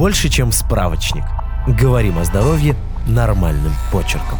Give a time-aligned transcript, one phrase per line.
[0.00, 1.24] Больше, чем справочник.
[1.78, 2.74] Говорим о здоровье
[3.06, 4.38] нормальным почерком.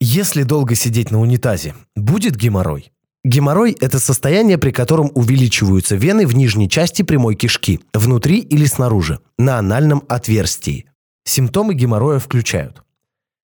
[0.00, 2.90] Если долго сидеть на унитазе, будет геморрой?
[3.22, 9.20] Геморрой– это состояние, при котором увеличиваются вены в нижней части прямой кишки, внутри или снаружи,
[9.38, 10.86] на анальном отверстии.
[11.26, 12.82] Симптомы геморроя включают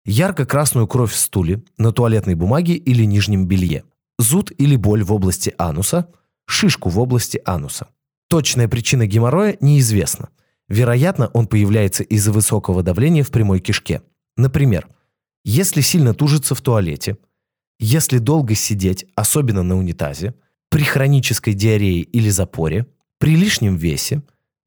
[0.05, 3.83] ярко-красную кровь в стуле, на туалетной бумаге или нижнем белье,
[4.21, 6.07] зуд или боль в области ануса,
[6.47, 7.89] шишку в области ануса.
[8.29, 10.29] Точная причина геморроя неизвестна.
[10.69, 14.03] Вероятно, он появляется из-за высокого давления в прямой кишке.
[14.37, 14.89] Например,
[15.45, 17.19] если сильно тужится в туалете–
[17.79, 20.35] если долго сидеть, особенно на унитазе,
[20.71, 22.87] при хронической диарее или запоре,
[23.19, 24.23] при лишнем весе,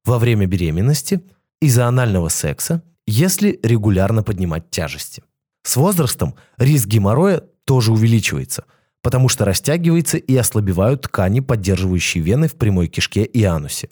[0.05, 1.21] во время беременности,
[1.61, 5.23] из-за анального секса, если регулярно поднимать тяжести.
[5.63, 8.66] С возрастом риск геморроя тоже увеличивается,
[9.02, 13.89] потому что растягивается и ослабевают ткани, поддерживающие вены в прямой кишке и анусе.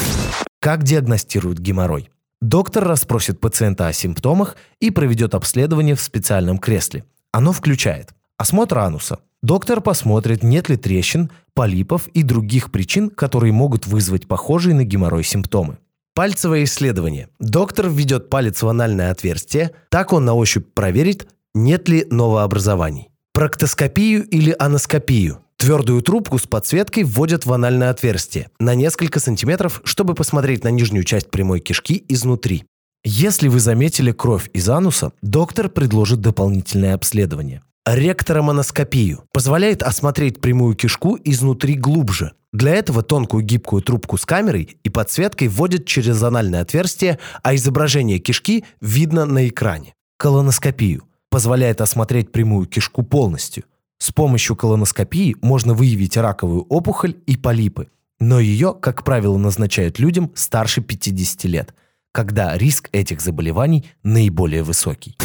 [0.66, 2.10] Как диагностируют геморрой?
[2.42, 7.04] Доктор расспросит пациента о симптомах и проведет обследование в специальном кресле.
[7.32, 9.20] Оно включает Осмотр ануса.
[9.43, 15.24] Доктор посмотрит, нет ли трещин, полипов и других причин, которые могут вызвать похожие на геморрой
[15.24, 15.77] симптомы.
[16.16, 17.30] Пальцевое исследование.
[17.40, 23.10] Доктор введет палец в анальное отверстие, так он на ощупь проверит, нет ли новообразований.
[23.34, 25.45] Проктоскопию или аноскопию.
[25.66, 31.04] Твердую трубку с подсветкой вводят в анальное отверстие на несколько сантиметров, чтобы посмотреть на нижнюю
[31.04, 32.66] часть прямой кишки изнутри.
[33.04, 39.24] Если вы заметили кровь из ануса, доктор предложит дополнительное обследование ректоромоноскопию.
[39.34, 42.34] Позволяет осмотреть прямую кишку изнутри глубже.
[42.54, 48.20] Для этого тонкую гибкую трубку с камерой и подсветкой вводят через анальное отверстие, а изображение
[48.20, 49.96] кишки видно на экране.
[50.18, 51.05] Колоноскопию.
[51.32, 53.63] Позволяет осмотреть прямую кишку полностью.
[53.98, 57.88] С помощью колоноскопии можно выявить раковую опухоль и полипы.
[58.20, 61.76] Но ее, как правило, назначают людям старше 50 лет,
[62.12, 65.18] когда риск этих заболеваний наиболее высокий.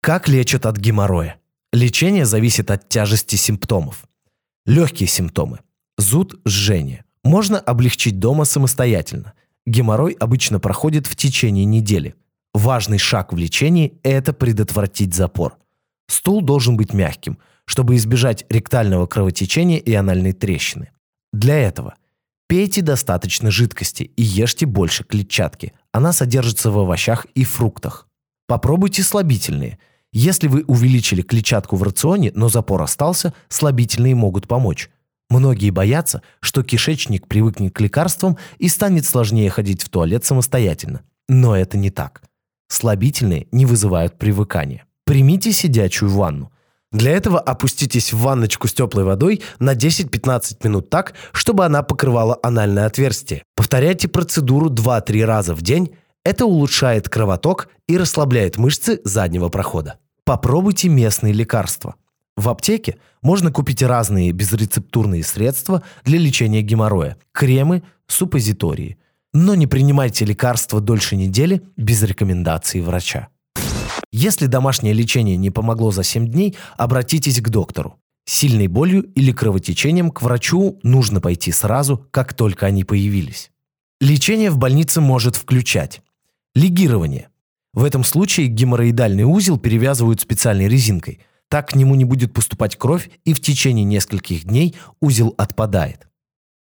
[0.00, 1.36] Как лечат от геморроя?
[1.72, 4.04] Лечение зависит от тяжести симптомов.
[4.66, 5.60] Легкие симптомы.
[5.98, 7.04] Зуд, жжение.
[7.22, 9.34] Можно облегчить дома самостоятельно.
[9.66, 12.14] Геморрой обычно проходит в течение недели.
[12.54, 15.58] Важный шаг в лечении– это предотвратить запор.
[16.08, 17.38] Стул должен быть мягким,
[17.70, 20.90] чтобы избежать ректального кровотечения и анальной трещины.
[21.32, 21.94] Для этого
[22.48, 25.72] пейте достаточно жидкости и ешьте больше клетчатки.
[25.92, 28.08] Она содержится в овощах и фруктах.
[28.48, 29.78] Попробуйте слабительные–
[30.12, 34.90] если вы увеличили клетчатку в рационе, но запор остался, слабительные могут помочь.
[35.28, 41.02] Многие боятся, что кишечник привыкнет к лекарствам и станет сложнее ходить в туалет самостоятельно.
[41.28, 42.22] Но это не так.
[42.66, 44.84] Слабительные не вызывают привыкания.
[45.04, 46.50] Примите сидячую ванну.
[46.92, 52.38] Для этого опуститесь в ванночку с теплой водой на 10-15 минут так, чтобы она покрывала
[52.42, 53.44] анальное отверстие.
[53.54, 59.98] Повторяйте процедуру 2-3 раза в день это улучшает кровоток и расслабляет мышцы заднего прохода.
[60.24, 61.94] Попробуйте местные лекарства.
[62.36, 68.98] В аптеке можно купить разные безрецептурные средства для лечения геморроя, кремы, суппозитории.
[69.32, 73.28] Но не принимайте лекарства дольше недели без рекомендации врача.
[74.12, 77.96] Если домашнее лечение не помогло за 7 дней, обратитесь к доктору.
[78.26, 83.50] сильной болью или кровотечением к врачу нужно пойти сразу, как только они появились.
[84.00, 86.00] Лечение в больнице может включать
[86.54, 87.28] Лигирование.
[87.72, 91.20] В этом случае геморроидальный узел перевязывают специальной резинкой.
[91.48, 96.08] Так к нему не будет поступать кровь, и в течение нескольких дней узел отпадает.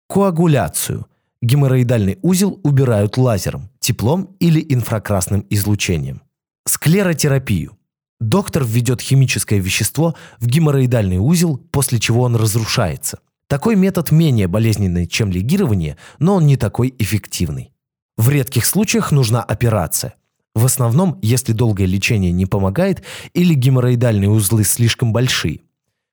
[0.09, 1.06] Коагуляцию.
[1.41, 6.22] Геморроидальный узел убирают лазером, теплом или инфракрасным излучением.
[6.65, 7.77] Склеротерапию.
[8.21, 13.19] Доктор введет химическое вещество в геморроидальный узел, после чего он разрушается.
[13.49, 17.72] Такой метод менее болезненный, чем лигирование, но он не такой эффективный.
[18.17, 20.15] В редких случаях нужна операция.
[20.55, 23.03] В основном, если долгое лечение не помогает
[23.34, 25.62] или геморроидальные узлы слишком большие.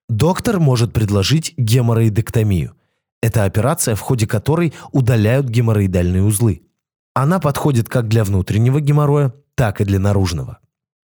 [0.07, 2.73] Доктор может предложить геморроидектомию.
[3.21, 6.63] Это операция, в ходе которой удаляют геморроидальные узлы.
[7.13, 10.59] Она подходит как для внутреннего геморроя, так и для наружного.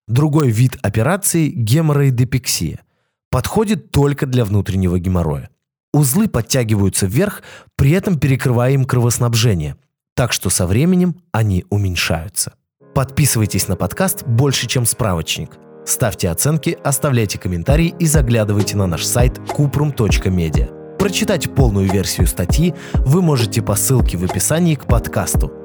[0.08, 2.86] Другой вид операции– геморроидепексия.
[3.30, 5.50] Подходит только для внутреннего геморроя.
[5.94, 7.44] Узлы подтягиваются вверх,
[7.76, 9.76] при этом перекрывая им кровоснабжение–
[10.16, 12.54] так что со временем они уменьшаются.
[12.94, 15.58] Подписывайтесь на подкаст «Больше, чем справочник».
[15.86, 20.98] Ставьте оценки, оставляйте комментарии и заглядывайте на наш сайт kuprum.media.
[20.98, 25.65] Прочитать полную версию статьи вы можете по ссылке в описании к подкасту.